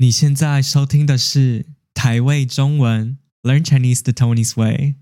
[0.00, 4.94] 你现在收听的是台味中文 Learn Chinese the Tony's Way，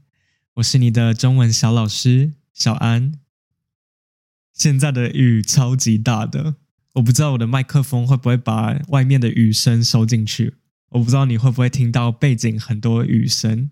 [0.54, 3.12] 我是你的中文小老师小安。
[4.52, 6.56] 现在的雨超级大的，
[6.94, 10.54] 我不知道我的麦克风会不会把外面的雨声收进去，
[10.88, 13.70] 我不知道你会不会听到背景很多雨声。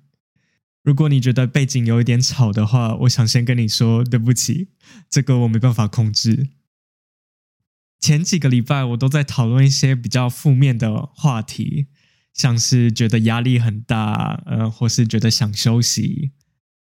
[0.84, 4.68] 如果你觉得背景有一点吵的话，我想先跟你说对不起，
[5.10, 6.50] 这个我没办法控制。
[7.98, 11.86] 前几个礼拜，我都在讨论一些比较负面的话题，
[12.32, 16.32] 像是觉得压力很大，呃，或是觉得想休息。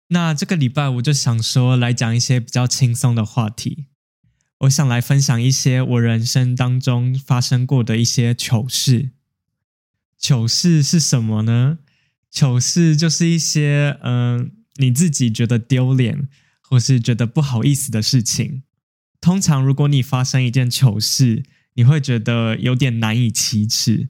[0.10, 3.88] 那这个礼拜，我就想说来讲一些比较轻松的话题。
[4.60, 9.12] 我想来分享一些我人生当中发生过的一些糗事。
[10.18, 11.80] 糗事是什么呢？
[12.32, 16.28] 糗事就是一些，嗯、你自己觉得丢脸，
[16.62, 18.64] 或是觉得不好意思的事情。
[19.24, 21.44] 通常，如果你发生一件糗事，
[21.76, 24.10] 你会觉得有点难以启齿。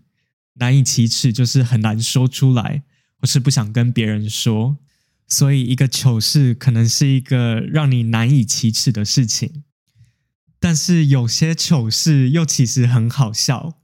[0.56, 2.82] 难以启齿就是很难说出来，
[3.20, 4.80] 或是不想跟别人说。
[5.28, 9.64] 所以，一个糗事可能是一个让你难以启齿的事情。
[10.60, 13.80] 但是，有些糗事又其实很好笑。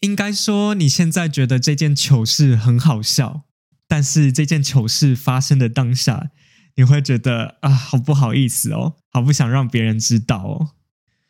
[0.00, 3.44] 应该说，你现在觉得这件糗事很好笑，
[3.86, 6.32] 但是这件糗事发生的当下，
[6.76, 10.70] 你会觉得啊，好不好意思哦，好不想让别人知道哦。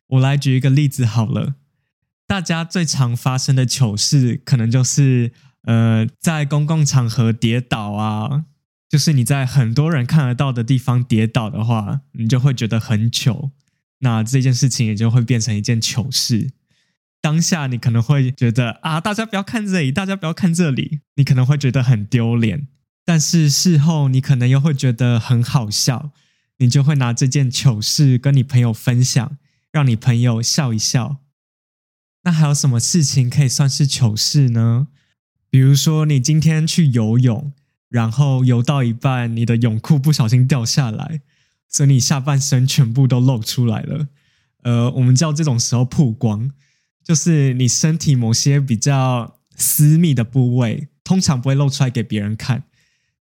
[0.08, 1.54] 我来举一个例子好了，
[2.26, 5.32] 大家最常发生的糗事，可能就是
[5.62, 8.44] 呃，在公共场合跌倒啊，
[8.88, 13.52] 就是你在很多人看得到的地方跌倒的话，你就会觉得很糗，
[14.00, 16.50] 那这件事情也就会变成一件糗事。
[17.20, 22.66] 当下你可能会觉得啊，大家不要看这里，大家不要看这里，你可能会觉得很丢脸。
[23.10, 26.12] 但是事后你可能又会觉得很好笑，
[26.58, 29.36] 你就会拿这件糗事跟你朋友分享，
[29.72, 31.16] 让你朋友笑一笑。
[32.22, 34.86] 那还有什么事情可以算是糗事呢？
[35.50, 37.52] 比如说你今天去游泳，
[37.88, 41.22] 然后游到一半，你的泳裤不小心掉下来，
[41.68, 44.06] 所以你下半身全部都露出来了。
[44.62, 46.52] 呃，我们叫这种时候曝光，
[47.02, 52.62] 就是你身体某些比较私密的部位，通常不会露出来给别人看。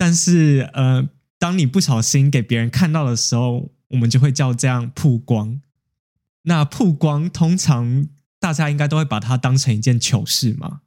[0.02, 1.08] 但是，呃，
[1.38, 5.62] 当你不小心给别人看到的时候，我们就会叫这样曝光。
[6.42, 8.08] 那曝光通常
[8.40, 10.82] 大家应该都会把它当成一件糗事嘛。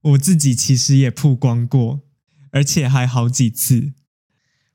[0.00, 2.00] 我自己其实也曝光过，
[2.50, 3.92] 而且还好几次。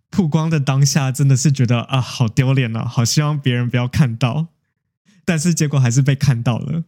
[0.10, 4.48] 曝光的当下真的是觉得啊，好丢脸啊，好希望别人不要看到。
[5.26, 6.86] 但是结果还是被看到了，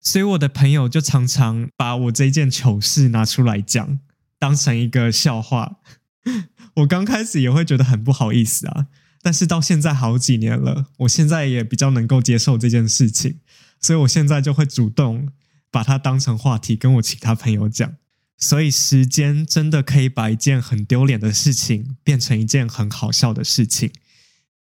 [0.00, 4.00] 所以我的朋友就常常把我这件糗事拿出来讲，
[4.40, 5.76] 当成一个笑话。
[6.76, 8.86] 我刚开始也会觉得很不好意思啊，
[9.22, 13.40] 但是到现在好几年了，我现在也比较能够接受这件事情，
[13.80, 15.28] 所以我现在就会主动
[15.70, 17.94] 把它当成话题跟我其他朋友讲。
[18.40, 23.90] 所以时间真的可以把一件很丢脸的事情变成一件很好笑的事情，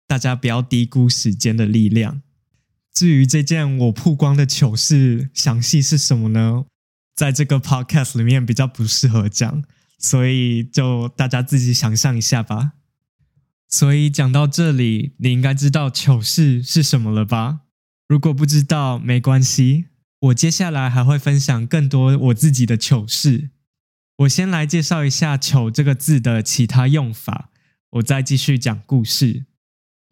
[0.06, 2.22] 大家不要低估时间的力量。
[2.92, 6.66] 至于这件我曝光的糗事详细是什么呢？
[7.16, 9.64] 在这个 podcast 里面比较不适合讲。
[10.04, 12.72] 所以就大家自己想象一下吧。
[13.70, 17.60] 所以讲到这里，你应该知道糗事是什么了吧？
[18.06, 19.86] 如果不知道，没关系，
[20.20, 23.48] 我接下来还会分享更多我自己的糗事。
[24.18, 27.48] 我先来介绍一下“糗”这个字的其他用法，
[27.92, 29.46] 我再继续讲故事。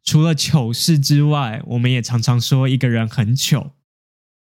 [0.03, 3.73] 除了糗事之外，我们也常常说一个人很糗，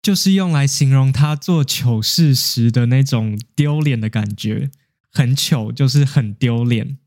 [0.00, 4.70] 就是用来形容他做糗事时的那种丢脸的感觉。
[5.12, 6.98] 很糗，就是很丢脸。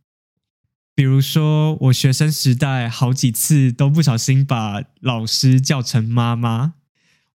[0.96, 6.76] 比如说，我学生时代好几次都不小心把老师叫成妈妈。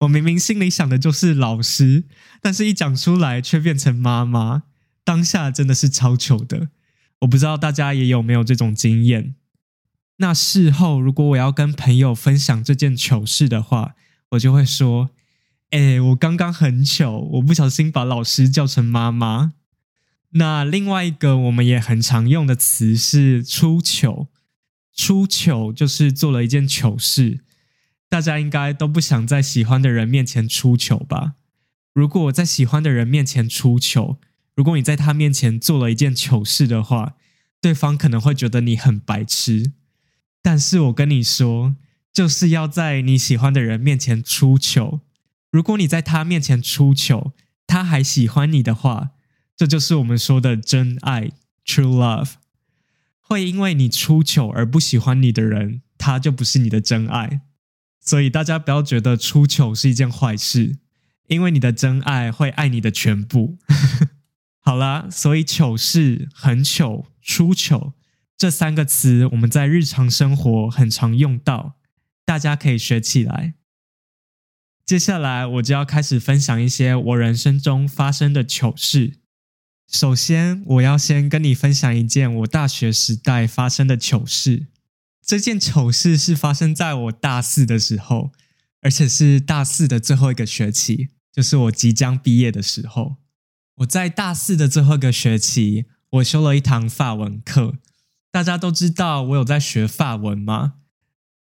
[0.01, 2.03] 我明明心里想的就是老师，
[2.39, 4.63] 但是一讲出来却变成妈妈。
[5.03, 6.69] 当下真的是超糗的。
[7.21, 9.33] 我不知道大家也有没有这种经验。
[10.17, 13.95] 那事后，如果我要跟朋友分享这件糗事的话，
[14.31, 15.09] 我就会说
[15.71, 19.53] ：“哎，我刚刚很糗，我不小心把老师叫成妈妈。”
[20.31, 24.27] 那另外一个我们也很常用的词是出糗，
[24.93, 27.41] 出糗就是做了一件糗事。
[28.09, 31.33] 大家应该都不想在喜欢的人面前出糗吧？
[31.93, 34.17] 如果我在喜欢的人面前出糗，
[34.55, 37.15] 如果你在他面前做了一件糗事的话，
[37.59, 39.73] 对方可能会觉得你很白痴。
[40.41, 41.75] 但是我跟你说，
[42.13, 45.01] 就是要在你喜欢的人面前出糗。
[45.51, 47.33] 如果你在他面前出糗，
[47.65, 49.11] 他还喜欢你的话。
[49.57, 51.31] 这就是我们说的真爱
[51.65, 52.35] （true love）。
[53.19, 57.41] 会因为你出糗而不喜欢你的人，他就不是你的真爱。
[57.99, 60.77] 所以大家不要觉得出糗是一件坏事，
[61.27, 63.57] 因为你的真爱会爱你的全部。
[64.61, 67.93] 好啦，所以糗事、很糗、出糗
[68.37, 71.77] 这三个词，我们在日常生活很常用到，
[72.23, 73.55] 大家可以学起来。
[74.85, 79.15] 接下来我就要开始分享一些我人生中发生的糗事。
[79.89, 84.67] 首先，我要先跟你分享一件我大学时代发生的糗事。
[85.25, 88.31] 这件糗事是发生在我大四的时候，
[88.81, 93.15] 而且是大四的最后一个学期，就是我即将毕业的时候。
[93.75, 97.75] 我在大四的最后一个学期，我修了一堂法文课。
[98.29, 100.73] 大家都知道我有在学法文吗？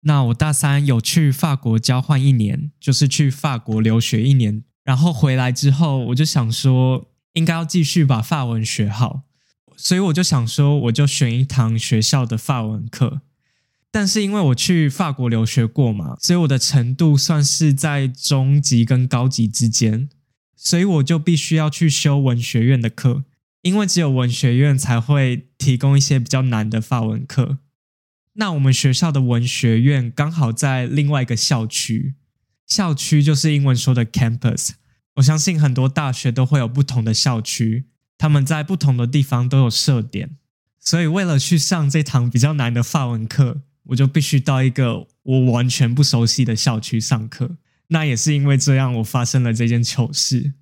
[0.00, 7.11] 那我大三有去法国交换一年，就是去法国留学一年，然后回来之后，我就想说。
[7.34, 9.22] 应该要继续把法文学好，
[9.76, 13.22] 所以我就想说，我就选一堂学校的法文课。
[13.90, 20.08] 但是因为我去法国留学过嘛，所以我的程度算是在中级跟高级之间，
[20.56, 23.24] 所以我就必须要去修文学院的课，
[23.60, 27.58] 因为只有文学院才会提供一些比较难的法文课。
[28.34, 32.14] 那我们学校的文学院刚好在另外一个校区，
[32.66, 34.70] 校区就是英文说的 campus。
[35.16, 37.86] 我相信很多大学都会有不同的校区，
[38.16, 40.36] 他们在不同的地方都有设点，
[40.80, 47.56] 所以为了去上这堂比较难的法文课，我就必须到一个我完全不熟悉的校区上课。
[47.88, 50.54] 那也是因为这样，我发生了这件糗事。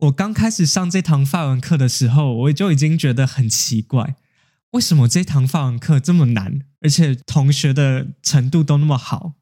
[0.00, 4.16] 我刚开始上这堂法文课的时候，我就已经觉得很奇怪，
[4.72, 9.34] 为什么这堂法文课这么难，而且同学的程度都那么好？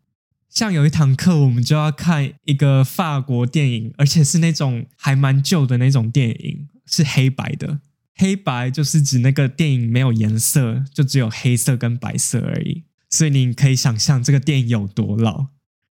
[0.48, 7.80] 像有一堂课，我们就要看一个法国电影，而且是那种还蛮旧的那种电影，是黑白的。
[8.14, 12.82] 黑白就是指那个电影没有颜色，就只有黑色跟白色而已。
[13.08, 15.46] 所以你可以想象这个电影有多老，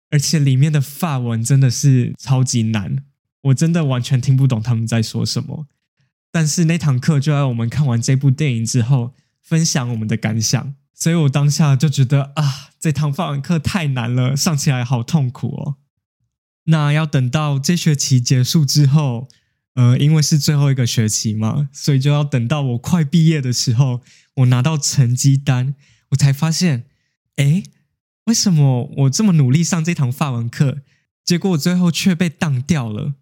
[0.09, 3.03] 而且里面的法文真的是超级难，
[3.41, 5.67] 我真的完全听不懂他们在说什么。
[6.31, 10.73] 但是那堂课就在我们看完这部电影之后，分享我们的感想。
[11.03, 15.75] 所以我当下就觉得啊，这堂法文课太难了，上起来好痛苦哦。
[16.67, 19.27] 那要等到这学期结束之后，
[19.73, 23.99] 呃，因为是最后一个学期嘛，所以就要等到我快毕业的时候，
[24.35, 25.75] 我拿到成绩单，
[26.11, 26.85] 我才发现，
[27.35, 27.63] 诶，
[28.27, 30.83] 为什么我这么努力上这堂法文课，
[31.25, 33.15] 结果我最后却被当掉了？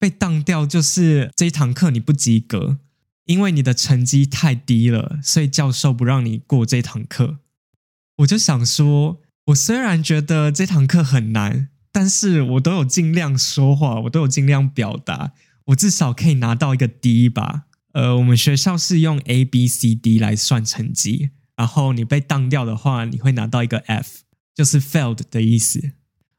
[0.00, 2.78] 被当掉就是这一堂课你不及格。
[3.24, 7.38] 因为你的成绩太低了，所以教授不让你过这堂课。
[8.16, 15.32] 我就想说，我虽然觉得这堂课很难，但是我都有尽量说话，我都有尽量表达，
[15.66, 17.64] 我至少可以拿到一个 D 吧。
[17.92, 24.20] 呃，我们学校是用 A、B、C、D 来算成绩，然后你被当掉的话，你会拿到一个 F，
[24.54, 25.92] 就是 failed 的意思。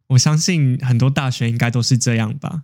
[0.07, 2.63] 我相信很多大学应该都是这样吧。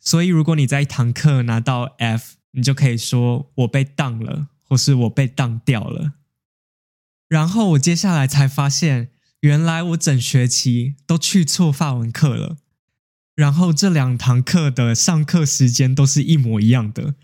[0.00, 6.12] 所以如果你在一堂课拿到 F，你就可以说我被当了，或是我被当掉了。
[7.28, 9.10] 然后我接下来才发现，
[9.40, 12.56] 原来我整学期都去错法文课了。
[13.34, 17.14] 然后这两堂课的上课时间都是一模一样的，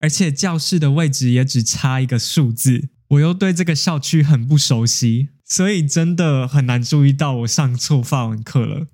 [0.00, 2.88] 而且教室的位置也只差一个数字。
[3.08, 8.88] 我又对这个校区很不熟悉，所以真的很难注意到我上错法文课了。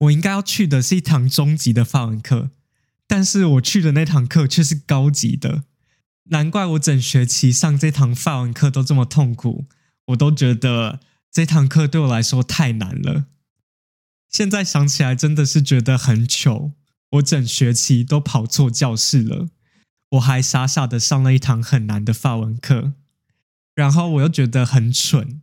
[0.00, 2.50] 我应该要去的是一堂中级的法文课。
[3.06, 5.64] 但是我去的那堂课却是高级的，
[6.24, 9.66] 难怪我整学期上这堂法文课都这么痛苦，
[10.06, 13.26] 我都觉得这堂课对我来说太难了。
[14.30, 16.72] 现在想起来真的是觉得很糗，
[17.10, 19.48] 我整学期都跑错教室了，
[20.12, 22.94] 我还傻傻的上了一堂很难的法文课，
[23.74, 25.42] 然后我又觉得很蠢，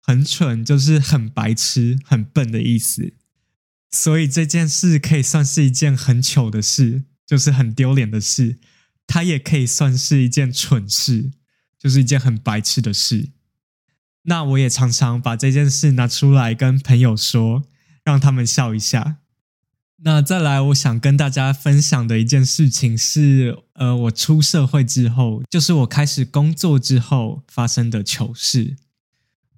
[0.00, 3.12] 很蠢就是很白痴、很笨的意思。
[3.92, 8.58] 所以这件事可以算是一件很糗的事，就是很丢脸的事。
[9.06, 11.30] 它也可以算是一件蠢事，
[11.78, 13.28] 就是一件很白痴的事。
[14.22, 17.64] 那我也常常把这件事拿出来跟朋友说，
[18.02, 19.18] 让他们笑一下。
[20.04, 28.76] 那再来，我想跟大家分享的一件事情是，呃，我出社会之后，就是我开始工作之后发生的糗事。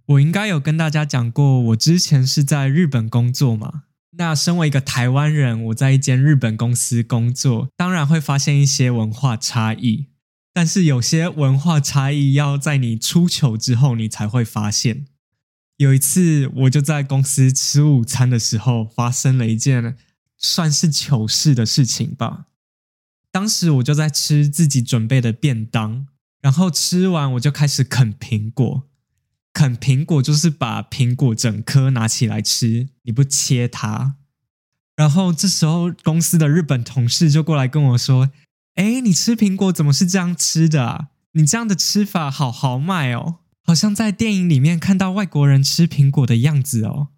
[0.06, 3.84] 我应该有跟大家讲过，我之前是在日本工作嘛。
[4.16, 10.06] 那身为一个台湾人，我在一间日本公司工作，当然会发现一些文化差异。
[10.52, 15.06] 但是有些文化差异要在你出糗之后，你才会发现。
[15.78, 19.96] 有一次，我就在公司吃午餐的时候，发生了一件
[20.38, 22.46] 算是糗事的事情吧。
[23.32, 26.06] 当时我就在吃自己准备的便当，
[26.40, 28.88] 然后吃完我就开始啃苹果。
[29.54, 34.16] 啃苹果就是把苹果整颗拿起来吃，你不切它。
[34.96, 38.30] 然后这时候公司的日本同事就过来跟我说
[38.74, 41.08] ：“哎，你吃苹果怎么是这样吃的啊？
[41.32, 47.08] 你这样的吃法好豪迈哦，好像在电影里面看到外国人吃苹果的样子哦。”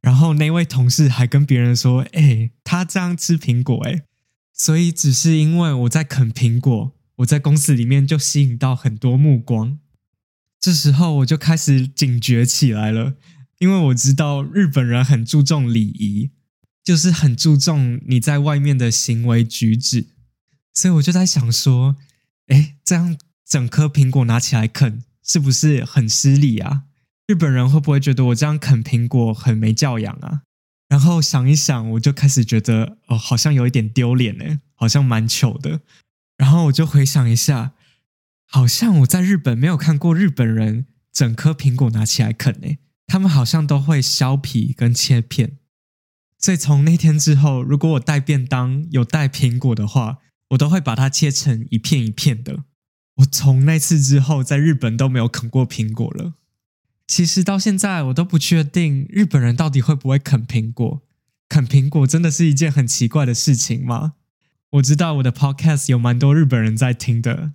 [0.00, 4.02] 然后那位同事还跟别人说：“哎，他这样吃苹果，哎，
[4.52, 9.78] 所以只是因为我在啃苹果，我在公司里面就吸引到很多目光。
[10.62, 13.14] 这时候我就开始警觉起来了，
[13.58, 16.30] 因为我知道日本人很注重礼仪，
[16.84, 20.06] 就是很注重你在外面的行为举止，
[20.72, 21.96] 所以我就在想说，
[22.46, 26.84] 哎，这样整颗苹果拿起来啃，是不是很失礼啊？”
[27.26, 30.42] 日本人会不会觉得我这样啃苹果很没教养啊？
[30.88, 35.80] 然后想一想，我就开始觉得哦，好像有一点丢脸呢，好像蛮糗的。
[36.36, 37.72] 然后我就回想一下，
[38.54, 45.56] 好像我在日本没有看过日本人整颗苹果拿起来啃呢，他们好像都会削皮跟切片。
[46.38, 50.18] 所以从那天之后，如果我带便当有带苹果的话，
[50.50, 52.64] 我都会把它切成一片一片的。
[53.16, 56.34] 我从那次之后，在日本都没有啃过苹果了。
[57.06, 61.02] 其实到现在我都不确定日本人到底会不会啃苹果。
[61.48, 64.14] 啃苹果真的是一件很奇怪的事情吗？
[64.72, 67.52] 我知道我的 podcast 有蛮多日本人在听的，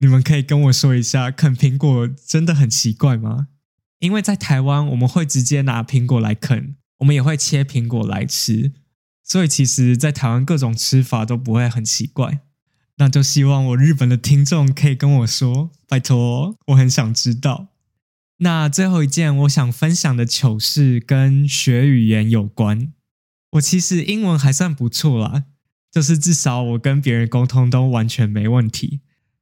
[0.00, 3.48] 你们可以跟我说一下，啃苹果真的很奇怪吗？
[3.98, 8.72] 因为在台湾我们会直接拿苹果来啃，我们也会切苹果来吃，
[9.24, 12.40] 所以其实，在台湾各种吃法都不会很奇怪。
[12.98, 17.68] 那就希望我日本的听众可以跟我说，拜托，我很想知道。
[18.38, 22.92] 那最后一件我想分享的糗事跟学语言有关。
[23.52, 25.44] 我其实英文还算不错啦，
[25.90, 29.00] 就是至少我跟别人沟通都完全没问题。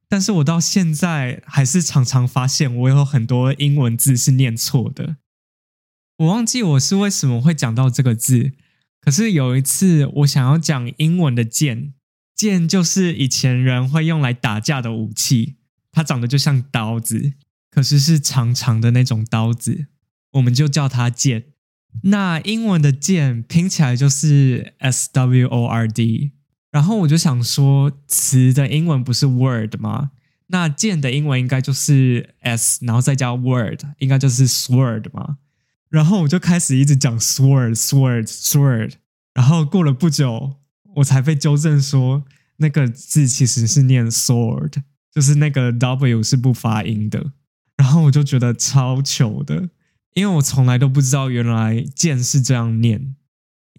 [0.09, 5.17] 但是我到现在还是常常发现我有很多英文字是念错的。
[6.17, 8.53] 我忘记我是为什么会讲到这个字，
[9.01, 11.93] 可是有一次我想要讲英文的剑，
[12.35, 15.57] 剑就是以前人会用来打架的武器，
[15.91, 17.33] 它长得就像刀子。
[17.69, 19.87] 可是是长长的那种刀子，
[20.31, 21.43] 我们就叫它剑。
[22.03, 26.31] 那英文的剑拼起来就是 S W O R D。
[26.77, 30.11] 然后我就想说，词的英文不是 word 吗？
[30.45, 35.37] 那剑的英文应该就是 S，然后再加 word，应该就是 sword 吗？
[35.89, 38.93] 然后我就开始一直讲 sword，sword，sword。
[39.33, 40.57] 然后过了不久，
[40.97, 42.23] 我才被纠正说，
[42.57, 44.73] 那个字其实是念 sword，
[45.11, 47.31] 就是那个 W 是不发音的。
[47.75, 49.69] 然后我就觉得超糗的，
[50.13, 53.15] 因为我从来都不知道原来“剑”是这样念。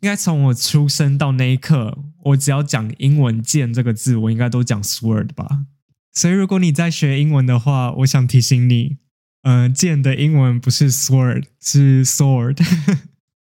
[0.01, 5.67] 应该从我出生到那一刻，我只要讲英文“剑”这个字，我应该都讲 “sword” 吧。
[6.13, 8.99] 所以如果你在学英文的话，我想提醒你，
[9.43, 12.65] 呃，“剑”的英文不是 “sword”，是 “sword”。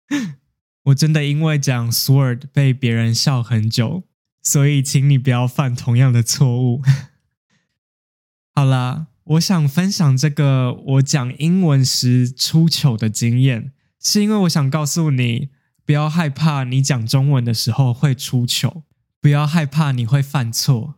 [0.85, 4.03] 我真的因为讲 “sword” 被别人笑很久，
[4.41, 6.81] 所以请你不要犯同样的错误。
[8.53, 9.07] 好啦。
[9.31, 15.49] 我想分享这个我讲英文时出糗的经验，是因为我想告诉你，
[15.87, 18.83] 不要害怕你讲中文的时候会出糗，
[19.21, 20.95] 不要害怕你会犯错。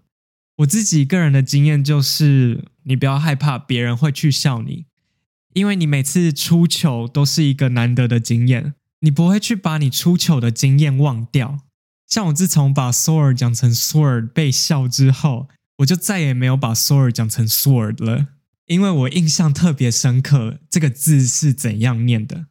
[0.58, 4.88] 我自己个人的经验就是，你不要害怕别人会去笑你，
[5.54, 11.60] 因为你每次出糗都是一个难得的经验，你不会去把你出糗的经验忘掉。
[12.08, 15.48] 像我自从把 sword 讲成 sword 被笑之后。
[15.80, 18.28] 我就再也没有把 sword 讲成 sword 了，
[18.66, 22.48] 因为我印象特别深刻，这个字是怎样念的。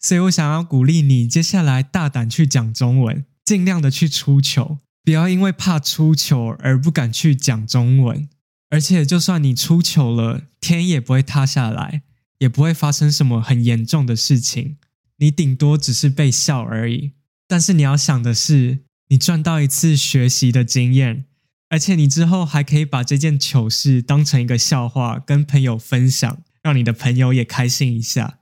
[0.00, 8.28] 所以我想要鼓励你，接下来大胆去讲中文，尽量的去出糗，不要因为怕出糗而不敢去讲中文。
[8.70, 12.02] 而且，就算你出糗了，天也不会塌下来，
[12.38, 14.78] 也不会发生什么很严重的事情，
[15.18, 17.12] 你顶多只是被笑而已。
[17.46, 21.26] 但是你要想的是，你赚到一次学习的经验。
[21.68, 28.39] 而且你之后还可以把这件糗事当成一个笑话跟朋友分享，让你的朋友也开心一下，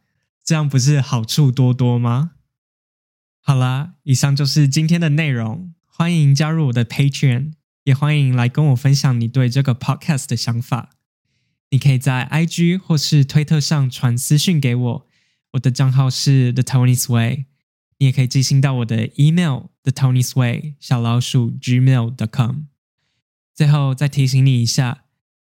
[0.48, 2.30] 这样不是好处多多吗？
[3.42, 7.52] 好啦，以上就是今天的内容，欢迎加入我的 Patreon，
[7.84, 10.92] 也欢迎来跟我分享你对这个 Podcast 的想法。
[11.68, 15.06] 你可以在 IG 或是推特上传私讯给我，
[15.52, 17.44] 我的账号是 The tony sway
[17.98, 22.60] 你也可以寄信到我的 email The tony sway 小老鼠 gmail.com。
[23.54, 25.04] 最后再提醒你一下，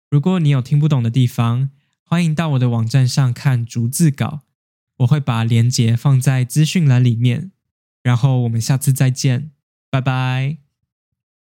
[0.09, 1.71] 如果你有听不懂的地方，
[2.05, 4.42] 欢迎到我的网站上看逐字稿，
[5.03, 7.51] 我会把链接放在资讯栏里面。
[8.01, 9.51] 然后我们下次再见，
[9.89, 10.62] 拜拜。